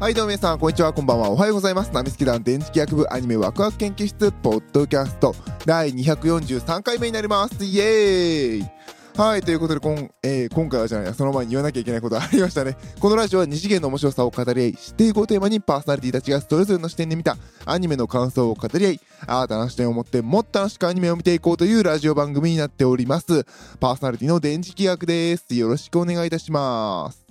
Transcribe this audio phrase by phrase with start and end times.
[0.00, 1.28] はいどうも皆さんこんにちはこんばんは。
[1.28, 1.92] おはようございます。
[1.92, 5.34] ナミスケ団電磁気学部アニメワクワク研究室ポッドキャスト。
[5.66, 7.62] 第243回目になります。
[7.62, 8.70] イエーイ。
[9.14, 12.78] はいということでこん、えー今回はじゃないその前に言わなきゃいけないことがありましたね。
[12.98, 17.36] このラジオは二次元の面白さを語り合い知っていこうテーマにパーソナリティたちがそれぞれの視点で見た
[17.66, 23.44] アニメの感想を語り合い新たな視点を持ってもっと楽しくアニメを見ていこうというラジオ番組になっております。
[23.78, 25.54] パーソナリティの電磁気学です。
[25.54, 27.29] よろしくお願いいたします。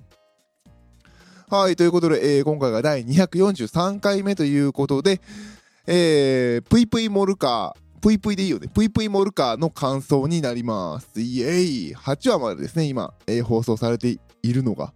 [1.49, 5.19] はい、ということで、えー今回が第243回目ということで、
[5.87, 11.19] えー、ぷいぷいモルカー、ぷいぷいでいいよね、ぷいぷいモルカーの感想になります。
[11.19, 14.93] イエーイ !8 話までですね、今、えー放送されているのが。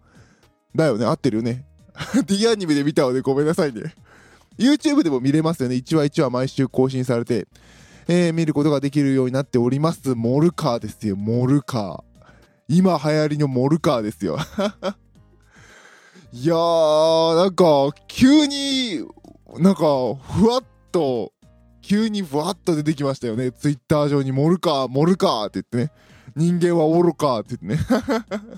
[0.76, 1.66] だよね、合ってるよね。
[2.28, 3.96] D アニメで見たのでごめんなさいね。
[4.60, 7.48] YouTube でも見れますよね、1話1話毎週更新されて、
[8.08, 10.14] えー見ることができるようになっております。
[10.14, 12.04] モルカーですよ、モルカー。
[12.68, 14.38] 今流行りのモルカーですよ。
[16.36, 19.06] いやー、なんか、急に、
[19.60, 19.82] なんか、
[20.16, 21.32] ふわっと、
[21.84, 23.52] 急にふわっと出てきましたよね。
[23.52, 26.00] ツイッター上に、モルカー、モルカーって言ってね。
[26.36, 27.98] 人間は愚かって言ってね。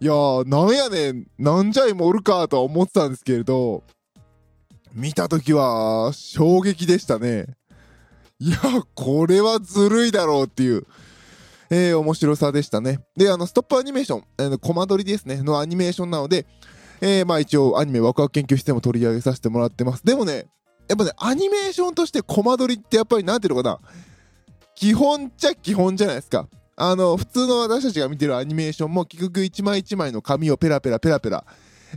[0.00, 3.84] いやー、なんやねん、なんじゃいモルカーとは思ってたんですけれど、
[4.92, 7.46] 見たときは、衝撃でしたね。
[8.40, 8.58] いや、
[8.96, 10.88] これはずるいだろうっていう。
[11.70, 13.00] えー、面白さでしたね。
[13.16, 16.46] で、あの、ストップアニメーション、あのコマ撮りですね、のアニメーションなので、
[17.00, 20.04] えー、まあ一応アニメワクワク研究室でも取り上げさせてもらってます。
[20.04, 20.46] でもね、
[20.88, 23.80] やっぱね、アニメーションとしてコマ撮りってやっぱりなんていうのかな、
[24.74, 26.48] 基本っちゃ基本じゃないですか。
[26.76, 31.44] あの、普通の私たちが見てるアニメーションも結局一枚一枚の紙をペラペラペラペラ、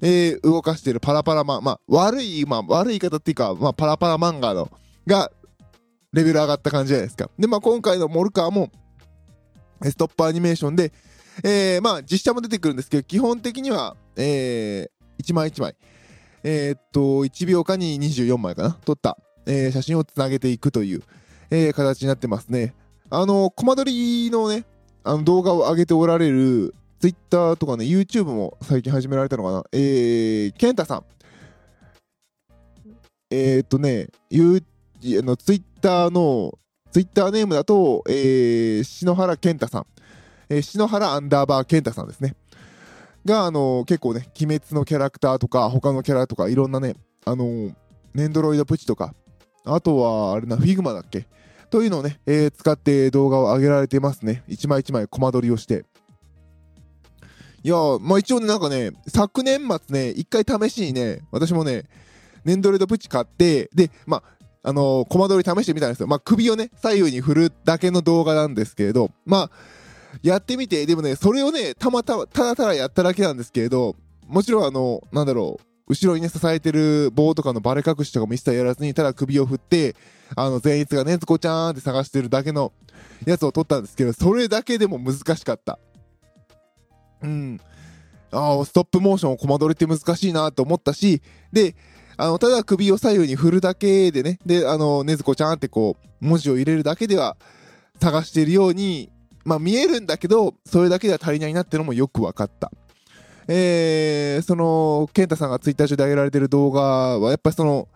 [0.02, 4.70] えー、動かしてるパラパラマン、まあ悪い、まあ悪い言い方っていうか、まあパラパラ漫画の、
[5.06, 5.32] が、
[6.14, 7.30] レベル上がった感じじゃないですか。
[7.38, 8.70] で、まあ今回のモルカーも、
[9.84, 10.92] ストップアニメーションで、
[11.44, 15.76] えー、まあ実写も出てくるんですけど、基本的には、えー、一枚一枚、
[16.44, 21.04] えーっと、1秒間に24枚かな、撮った、えー写真をつなげていくという、
[21.50, 22.74] えー形になってますね。
[23.10, 24.66] あの、コマ撮りのね、
[25.04, 31.04] あの動画を上げておられる、Twitter とかね、YouTube も最近始められたのかな、えー、ケンタさん。
[33.30, 34.64] えー、っとね、ゆう
[36.88, 39.86] あの Twitter の、Twitter ネームだと、えー、篠原健太さん。
[40.50, 42.36] えー、篠原アンダーバー健太さんですね。
[43.26, 47.72] が、あの結構ね、鬼滅のキャラクターとか、他のキャラとか、いろんなね、あの
[48.14, 49.14] ねんどろいどぷちとか、
[49.66, 51.28] あとは、あれな、 figma だっけ？
[51.70, 54.44] というのをね、えー使って動画を上げられてますね。
[54.48, 55.84] 一枚一枚コマ撮りをして。
[57.64, 61.84] いやー、まあ一応ね、なんかね、昨年末ね、一回試しにね、私もね、
[62.46, 64.37] ネンドロイドプチ買って、で、まあ、
[64.68, 66.08] あの、コマ撮り試してみたんですよ。
[66.08, 69.52] まあ、首をね、左右に振るだけの動画なんですけれど、まあ、
[70.22, 73.96] やってみて、でもね、それをね、たまたま、ただただやっただけなんですけれど、
[74.28, 79.96] もちろんあの、なんだろう、後ろにね、支えてる棒とかのバレ隠しとかも一切やらずに、ただ首を振って、
[80.36, 82.74] あの、前逸がねずこちゃーんって探してるだけの
[83.26, 85.80] やつを撮ったんですけど、それだけでも難しかった。
[87.24, 87.62] うん。
[88.32, 91.22] ああ、ストップモーションをコマ撮りって難しいなと思ったし、
[91.54, 91.74] で、
[92.18, 97.38] あの、ただ首を左右に振るだけでね、で、あの、ねずこちゃんってこう、文字を入れるだけでは
[98.02, 99.12] 探しているように、
[99.46, 102.72] まあ見えるんだけど、それだけでは足りないなってのもよく分かった。
[103.48, 106.82] えー、その、ケンタさんがツイッター上で上げられてる動画
[107.20, 107.88] は、やっぱりその、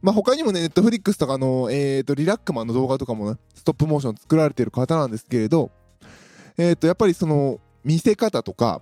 [0.00, 5.70] まあ他にもね、ネットフリックスとかの、えーと、リラックマンの動画とかもね、ストップモーション作られてる方なんですけれど、
[6.56, 8.80] えーと、やっぱりその、見せ方とか、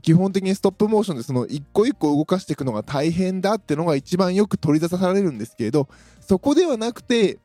[0.00, 5.88] 基本的にストップモーションでその一個一個動かしていくのが大変だってのが一番よく取り出されるんですけれど
[6.20, 7.38] そこではなくて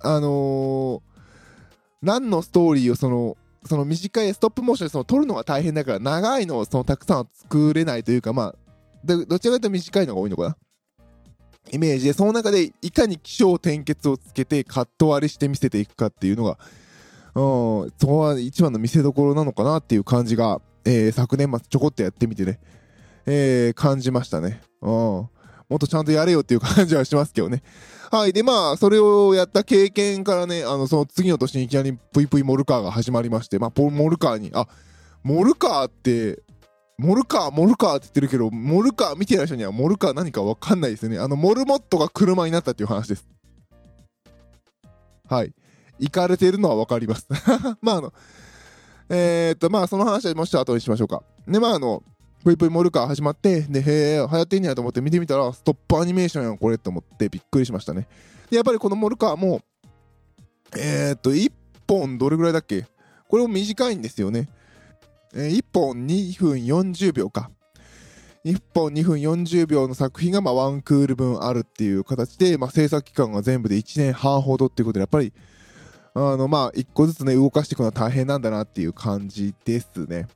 [0.00, 1.00] あのー
[2.02, 8.54] 何のストーリーをそのその短いストップモーションでその撮るのが大変だから長いのをそのたくさんは作れないというかまあ
[9.04, 10.56] どどちらかというと短いのが多いのかな。
[11.70, 16.58] イメージでその中でいかに起承転結をつけてカット割りして見せていくかっていうのが
[17.34, 22.58] うん、そこは一番の見せどころなのかなっていう感じが、えー昨年末ちょこっとやってみてね、
[23.26, 24.60] えー感じましたね。
[24.82, 24.90] うん。
[25.70, 27.62] もっとちゃんとやれよっていう感じはしますけどね。
[28.10, 28.32] はい。
[28.32, 34.66] で、まあ、それをやった経験からね、あの、その次の年にいきなりぷいぷいモルカーが始まりまして、まあ、モルカーに、あ、
[35.22, 36.42] モルカーって、
[36.98, 41.20] モルカー、モルカーって言ってるけど、モルカー見てない人にはモルカー何かわかんないですよね。
[41.20, 43.28] あの、モルモットが車になったっていう話です。
[45.28, 45.54] はい。
[46.00, 47.28] 行かれてるのはわかります。
[47.80, 48.12] まあ、あの、
[49.10, 51.22] えー、っと、まあ、その話はもうちょっと後にしましょうか。
[51.46, 52.02] で、まあ、あの、
[52.44, 58.06] ぷいぷいモルカー始まって、で、へえ、流行ってんやと思って見てみたら、ストップアニメーションやん、これって思ってびっくりしましたね。
[58.48, 59.60] で、やっぱりこのモルカーも、
[60.76, 61.52] えー、っと、1
[61.88, 62.86] 本どれぐらいだっけ？
[63.28, 64.48] これも短いんですよね。
[65.34, 67.50] えー1本2分40秒か。
[68.44, 75.32] 1本2分40秒の作品がまあ1クール分あるっていう形で、まあ、制作期間が全部で1年半ほどっていうことでやっぱり
[76.14, 80.26] あのまあ1個ずつね動かしていくのは大変なんだなっていう感じですね。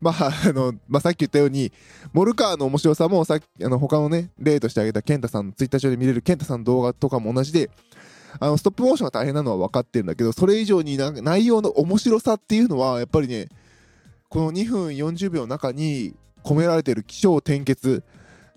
[0.00, 1.72] まああのまあ、さっき言ったように
[2.12, 7.70] モルカーの面白さもさっきあの他のね例として挙げた健太さんのツイッター上で見れる健太さんの動画とかも同じで
[8.38, 13.48] あのストップモーションが大変なのは分かってるんだけどそれ以上に内容の面白さっていうのはやっぱりね
[14.28, 18.02] この2分40秒の中に込められている起承転結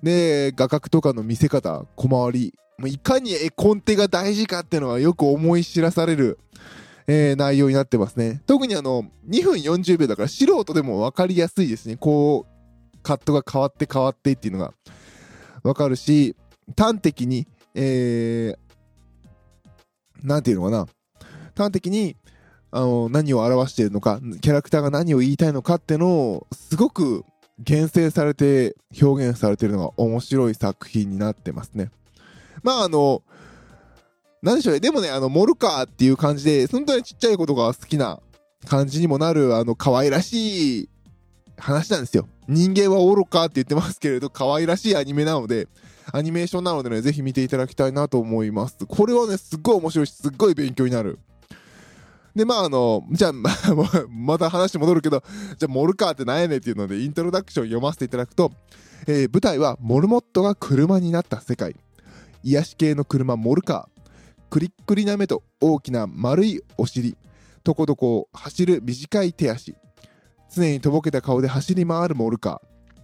[0.03, 2.53] で画角とかの見せ方小回り
[2.87, 6.39] いかに絵コンテが大事かっていうのはよく思い知らされる、
[7.07, 8.41] えー、内容になってますね。
[8.45, 11.97] 特にあの2分40秒だから素人でも分かりやすいですね。
[11.97, 14.73] こうカットが変わって変わってっていうのが。
[15.61, 16.37] 分かるし
[16.77, 17.45] 端的に
[17.75, 20.87] えー、なんていうのかな。
[21.55, 22.15] 端的に
[22.71, 27.25] あの何を表しているのかキャラクターが何を言いたいのかっていうのをすごく
[27.57, 31.91] 厳選されて表現されてるのが面白い作品になってますね。
[32.63, 33.23] まああの、
[34.41, 34.79] なんでしょうね。
[34.79, 38.19] でもね、あの、モルカーっていう感じで、本当にちっちゃいことが好きな
[38.67, 40.89] 感じにもなる、あの、可愛らしい
[41.57, 42.27] 話なんですよ。
[42.47, 45.67] 人間は愚かって言ってますけれど、可愛らしいアニメなので、
[46.11, 48.77] アニメーションなのでね、ぜひ見ていただきたいなと思います。
[48.88, 51.19] これはね、すっごい面白いし、すっごい勉強になる。
[52.35, 53.50] で、まあ、あの、じゃあ、 ま
[54.09, 55.21] また話戻るけど、
[55.57, 58.51] じゃあ、モルカーって何やねんっていうので、イントロダクション読ませていただくと、
[59.07, 61.75] えー、舞台はモルモットが車になった世界。
[62.44, 64.00] 癒し系の車モルカー。
[64.50, 67.18] クリックリな目と大きな丸いお尻。
[67.63, 69.75] とこどこ走る短い手足。
[70.53, 72.62] 常にとぼけた顔で走り回るモルカ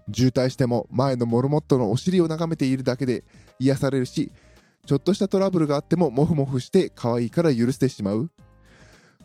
[0.10, 0.14] ー。
[0.14, 3.24] 渋滞しても前のモルモットのお尻を眺めているだけで
[3.60, 4.32] 癒されるし、
[4.86, 8.32] ちょっとしたトラブルがあってもモフモフして可愛いから許してしまう。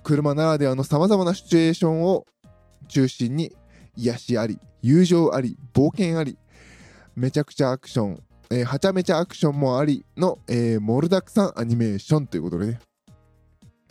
[0.02, 2.26] 車ならではのさまざまなシチュエーションを
[2.88, 3.54] 中心に
[3.96, 6.38] 癒しあり、友情あり、冒険あり、
[7.14, 12.80] めちゃくちゃアクション、えー、はちゃめちゃアクションもありの、えー、モルダクさんアニメーションということでね。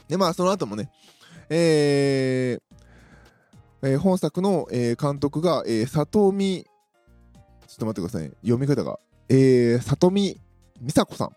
[0.09, 0.91] で、まあ、その後もね、
[1.49, 6.65] えーえー、本作の、えー、監督が、えー、里見、
[7.67, 10.39] ちょっと待ってください、読み方が、えー、里見
[10.81, 11.29] 美佐子さん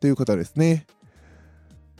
[0.00, 0.86] という方ですね。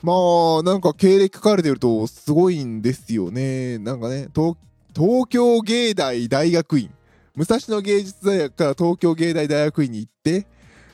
[0.01, 0.13] ま
[0.61, 3.77] あ、なんか経歴書かれてるとすごいんですよね。
[3.77, 4.55] なんかね、東
[4.95, 6.89] 東京芸大大学院。
[7.35, 10.47] 武蔵野芸術大学から東京芸大大学院に行って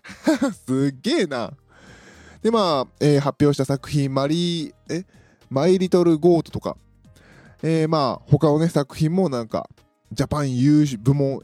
[0.66, 1.51] すっげえな。
[2.42, 5.06] で、まあ、えー、発表した作品、マリー、え
[5.50, 6.78] マイリトルゴートとか、
[7.63, 9.69] えー、まあ、他のね、作品もなんか、
[10.12, 11.42] ジャパン優秀部門、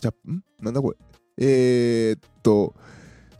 [0.00, 0.42] ジャ、ん？
[0.60, 0.96] なんだこれ？
[1.38, 2.74] えー、っと、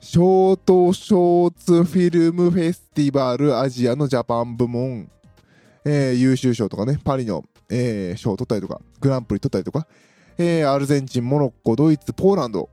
[0.01, 5.11] ショートショーツフィルムフェスティバルアジアのジャパン部門、
[5.85, 9.87] えー、優秀賞とかね、パリの、えー、賞を取ったりとか、グランプリ取ったりとか、
[10.39, 12.69] えー、アルゼンチン、モロッコ、ドイツ、ポーランド。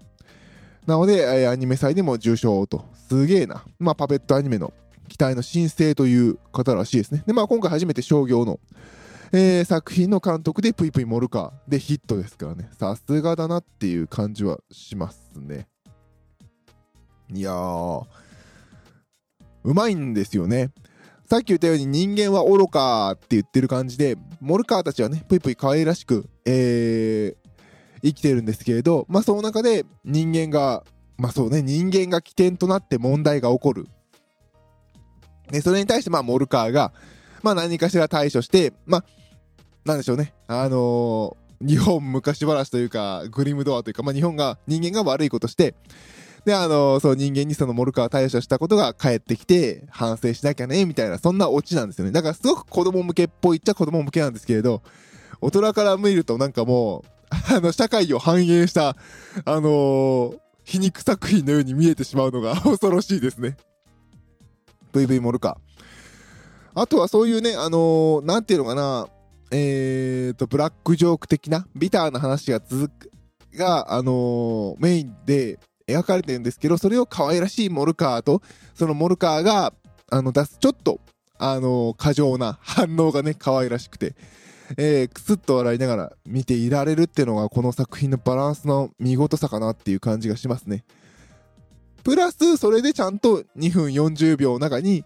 [0.85, 2.85] なので、えー、アニメ祭でも受賞と。
[3.07, 3.63] すげえな。
[3.79, 4.73] まあ、パペットアニメの
[5.07, 7.23] 期待の新星という方らしいですね。
[7.25, 8.59] で、まあ、今回初めて商業の、
[9.31, 12.69] えー、作品の監督でぷいぷいモルカーでヒットですからね。
[12.77, 15.67] さすがだなっていう感じはしますね。
[17.33, 18.05] いやー、
[19.63, 20.71] うまいんですよね。
[21.29, 27.42] さっき言ったように人間は愚かって言ってる感じで、モルカーたちはね、ぷいぷい可愛らしく、えー、
[28.03, 30.83] 生きてるんですけれど、まあその中で人間が、
[31.17, 33.87] まあそうね、人間が起点となって問題が起こる。
[35.49, 36.93] で、それに対してまあモルカーが、
[37.41, 39.05] まあ何かしら対処して、まあ、
[39.85, 45.75] なんでしょうね、あのー、日本昔話というか、グリムドアというか、まあ日本が、人間が悪いことして、
[46.45, 52.11] で、あの、そう人間にそのモルカー対処したことが返ってきて、反省しなきゃね、みたいな、そんなオチなんですよね。
[52.11, 54.81] だからすごく子供向けっぽいっちゃ子供向けなんですけれど、
[55.39, 57.09] 大人から見るとなんかもう、
[57.55, 58.95] あの、社会を反映した、あ
[59.45, 63.57] のー、皮肉作品のように見えてしまうのが 恐ろしいですね。
[64.93, 66.81] VV モルカー。
[66.81, 69.07] あとはそういうね、あのー、なんていうのかな、
[69.51, 73.11] えーと、ブラックジョーク的な、ビターな話が続く、
[73.55, 78.41] が、あのー、メインで描かれてるんですけど、それを可愛らしいモルカーと、
[78.73, 79.73] そのモルカーが、
[80.09, 80.99] あの、出す、ちょっと、
[81.37, 84.15] あのー、過剰な反応がね、可愛らしくて、
[84.77, 90.83] えー、くすっと笑いながら見ていられるっていうのがこの作品のバランスの見事さかなっていう感じがしますね。
[92.03, 95.05] プラス、それでちゃんと2分40秒の中に、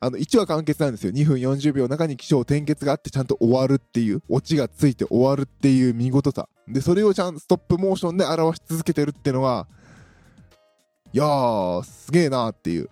[0.00, 1.12] あの、1話完結なんですよ。
[1.12, 6.48] 2分40秒の中に起承転結があってちゃんと終わるっていう、オチがついて終わるっていう見事さ。
[6.68, 9.66] で、それをちゃんとストップモーションで表し続けてるっていうのは、
[11.12, 12.88] いやー、すげえなーっていう、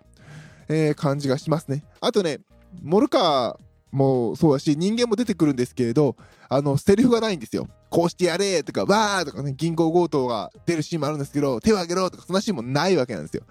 [0.68, 1.84] えー、感じがしますね。
[2.00, 2.40] あとね、
[2.82, 3.65] モルカー、
[3.96, 6.16] もうそうだし、人間も出てくるんですけれど、
[6.50, 7.66] あの、セリフがないんですよ。
[7.88, 13.44] こうしてやれとか、わーとかね、銀行強盗が出るシーンもあるんですけど、手を挙げろとか、そんなシーンもないわけなんですよ。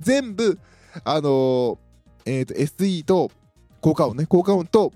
[0.00, 0.58] 全部、
[1.04, 1.78] あのー、
[2.26, 3.30] えっ、ー、と、SE と、
[3.80, 4.92] 効果音ね、効果音と、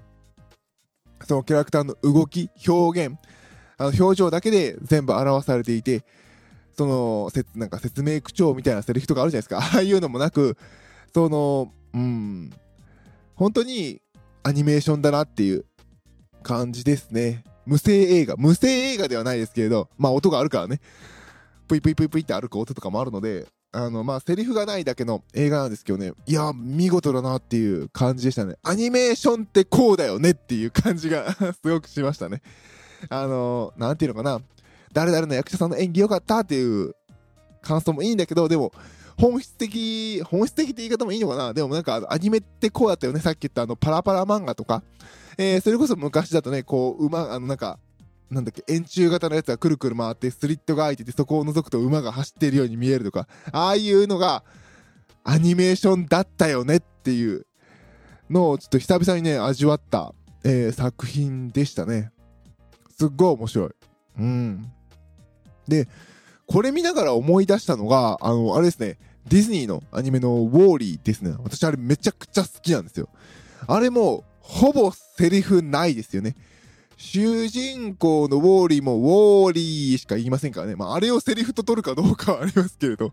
[1.24, 3.16] そのキャラクターの動き、表現、
[3.78, 6.02] あの表情だけで全部表されていて、
[6.76, 9.76] その、せなんか説明口調みたいなセリフとかあるじゃないですか。
[9.76, 10.58] ああいうのもなく、
[11.14, 12.50] その、うん、
[13.36, 14.00] 本当に
[14.46, 15.64] アニメーションだなっていう
[16.44, 17.42] 感じですね。
[17.66, 18.36] 無声映画。
[18.36, 20.80] 無声映画ではないですけれど、まあ音があるからね。
[21.66, 28.54] ぷいぷいぷいぷいって歩く音とかもあるので、あの、まあ、セリフがないだけの映画なんですけどね、いや、見事だなっていう感じでしたね。
[28.62, 32.40] アニメーションってこうだよねっていう感じが すごくしましたね。
[33.08, 34.40] あの、なんていうのかな、
[34.92, 36.94] 誰々の役者さんの演技良かったっていう
[37.62, 38.70] 感想もいいんだけど、でも、
[39.18, 41.54] 本質的、本質的って言い方もいいのかな？
[41.54, 43.20] でもなんかアニメってこうだったよね。
[43.20, 44.82] さっき言ったあのパラパラ漫画とか。
[45.38, 47.78] えー、それこそ昔だとね、こう、馬、あのなんか、
[48.30, 54.44] なんだっけ、円柱型のやつがくるくる回ってスリットが開いててそこを覗くと馬が走っているように見えるとか、ああいうのが
[55.24, 57.46] アニメーションだったよねっていう
[58.30, 62.10] のをちょっと久々にね、味わった、えー、作品でしたね。
[62.98, 63.70] すっごい面白い。
[64.18, 64.72] うん。
[65.68, 65.86] で、
[66.46, 68.98] これ見ながら思い出したのが、あの、あれですね、
[69.28, 71.34] ディズニーのアニメのウォーリーですね。
[71.42, 73.08] 私あれめちゃくちゃ好きなんですよ。
[73.66, 76.36] あれも、ほぼセリフないですよね。
[76.96, 80.76] 主人公のウォーリーもウォーリーしか言いませんからね。
[80.76, 83.12] まあ、あれをセリフと取るかどうかは ありますけれど。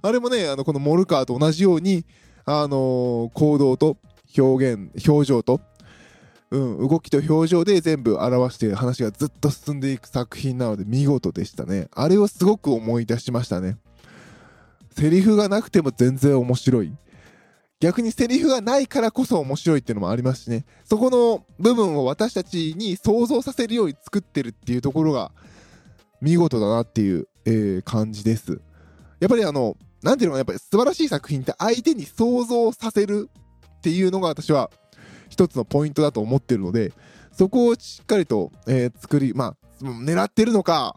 [0.00, 2.04] あれもね、あの、このモルカーと同じように、
[2.44, 3.96] あのー、行動と
[4.36, 5.60] 表現、表情と、
[6.50, 11.88] うん、動きと表情で全部表して話がずっと進んでいく作品なので見事でしたね。
[11.92, 13.76] あれをすごく思い出しましたね。
[14.92, 16.92] セリフがなくても全然面白い。
[17.80, 20.64] 逆にセリフがないからこそ面白いっていうのもありますしね。
[20.84, 25.30] そこの部分を私たちに想像させるように作ってるっていうところが
[26.20, 28.60] 見事だなっていう、えー、感じです。
[29.20, 33.28] やっぱりあの、なんていうのかな、やっぱり素晴らしい作品って相手に想像させる
[33.78, 34.70] っていうのが私は
[35.28, 36.92] 一つのポイントだと思ってるので、
[37.32, 40.96] そこをしっかりと、えー、作り、まあ、狙ってるのか、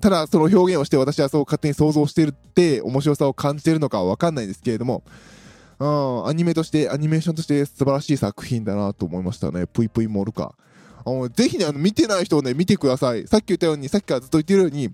[0.00, 5.02] ただその表現をして私はそう勝手に想像してるって面白さを感じてるのかはわかんないですけれども、
[5.78, 9.66] うん、アニメとして、アニメーションとして素晴らしい作品だなと思いましたね。
[9.66, 10.54] ぷいぷいモルカ。
[11.04, 13.26] あのぜひね、あの見てない人をね、見てください。
[13.26, 14.90] さっき言ったように、さっきからずっと言ってるように、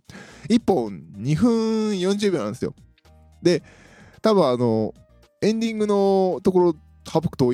[0.49, 2.75] 1本2分40秒なんですよ。
[3.43, 3.63] で、
[4.21, 4.93] 多分あの、
[5.41, 6.75] エンディングのところ
[7.11, 7.53] 省くと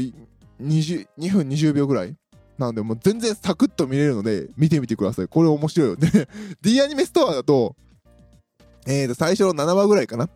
[0.61, 2.17] 2分20秒ぐらい
[2.59, 5.29] なんで、もう全然サクッと見れるので、見てみてください。
[5.29, 6.11] これ面白いよね。
[6.63, 7.77] D アニメストアだと、
[8.87, 10.29] えーと、最初の7話ぐらいかな？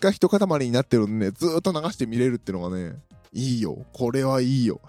[0.00, 2.94] が一塊になってるんでね、ずーっと流して見れるってのがね、
[3.32, 3.84] いいよ。
[3.92, 4.80] これはいいよ。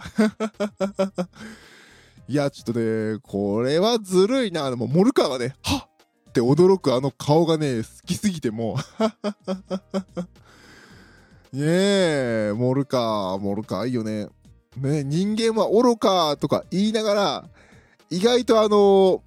[2.27, 4.69] いや、ちょっとね、これはずるいな。
[4.69, 5.89] でも、モルカーがね、はっ
[6.29, 8.75] って驚くあの顔がね、好きすぎても
[11.53, 14.27] う ねえ、モルカー、モルカーいいよね。
[14.77, 17.49] ね、人間は愚かとか言いながら、
[18.09, 19.23] 意外とあの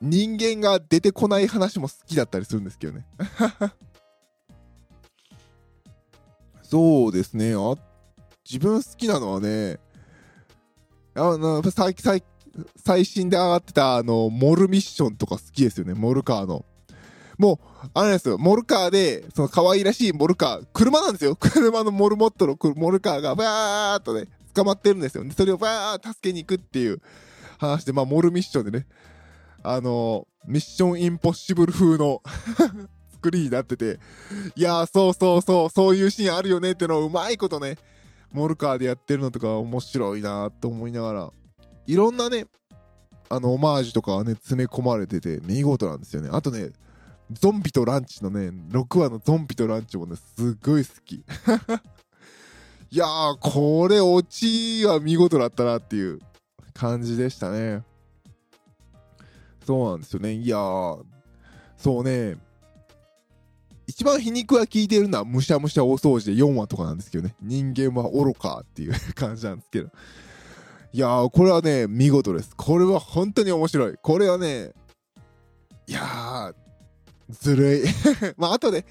[0.00, 3.06] 人間が出てこない話も好きだったりするんですけどね。
[6.62, 7.54] そうですね。
[7.54, 7.76] あ
[8.48, 9.78] 自分好きなのはね、
[11.14, 12.22] あの最最
[12.84, 16.64] 最新で上がってたあのモルミッションとか好きですよね、モルカーの。
[17.38, 21.36] もう、あれですよ、モルカーで、その可愛らしいモルカー、車なんですよ。
[21.40, 25.24] 車のモルモットのモルカーがバーっとね、捕まってるんですよ。
[25.24, 27.00] で、それをバーッ助けに行くっていう
[27.58, 28.86] 話で、まあ、モルミッションでね、
[29.62, 32.22] あのミッションインポッシブル風の
[33.12, 33.98] 作りになってて、
[34.54, 37.76] いやー、そうそうそう、そういうシーンあるよねってのをうまいことね、
[38.32, 41.32] モルカーでやってるのとか面白いなと思いながら、
[41.86, 42.46] いろんなね、
[43.28, 46.28] あの、オマージュとかね、詰め込まれてて、見事なんですよね。
[46.32, 46.70] あとね、
[47.30, 51.16] ゾンビとランチのね、6話のゾンビとランチもね、すっごい好き。
[52.90, 56.20] いやー、これ、オチは見事だったなっていう
[56.72, 57.82] 感じでしたね。
[59.66, 60.34] そうなんですよね。
[60.34, 61.04] いやー、
[61.76, 62.36] そうね、
[63.86, 67.34] 一番皮肉が効いてるのはむしゃむしゃ大掃除で4話とかなんですけどね。
[67.40, 69.90] 人間は愚かっていう感じなんですけど。
[70.92, 72.54] いやー、これはね、見事です。
[72.56, 73.94] これは本当に面白い。
[74.02, 74.72] これはね、
[75.86, 76.65] いやー、
[77.30, 77.82] ずるい。
[78.36, 78.84] まあ、あとね、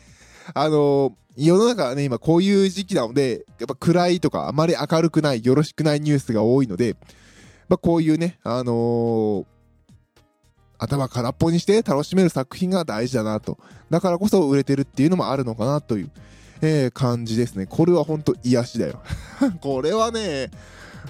[0.53, 6.95] あのー、世の中はね、今こういう時期なので、やっぱ暗いとかあまり明るくない、よろしくないニュースが多いので、
[7.67, 9.45] まあ、こういうね、あのー、
[10.77, 13.57] 頭空っぽにして楽しめる作品が大事だなと。
[13.89, 16.11] だからこそ売れてるっていうのもあるのかなという、
[16.61, 17.65] えー、感じですね。
[17.65, 19.01] これは本当癒しだよ。
[19.61, 20.51] これはね、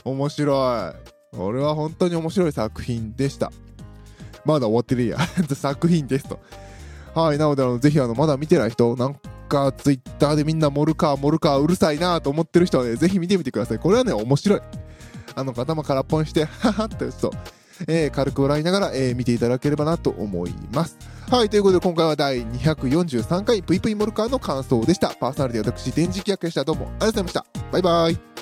[0.03, 1.36] 面白い。
[1.36, 3.51] これは本当に面白い作品でした。
[4.46, 5.17] まだ終わってるや。
[5.53, 6.39] 作品ですと。
[7.16, 7.38] はい。
[7.38, 9.16] なので、あのぜひ、あの、まだ見てない人、なん
[9.48, 13.80] か、ツイッターでみんなモルカー、モルカー、うるさいなと思ってる人はね、ぜひ見てみてください。
[13.80, 14.62] これはね、面白い。
[15.34, 17.32] あの、頭空っぽにして、ははってそう。
[17.88, 20.98] えー、軽く笑いながら、えー、見ていただければなと思います。
[21.30, 25.10] はい、ということで今回は第243回ぷいぷいモルカーの感想でした。
[25.10, 26.64] パーソナリティ私、電磁気役でした。
[26.64, 27.46] どうもありがとうございました。
[27.72, 28.35] バイバイ。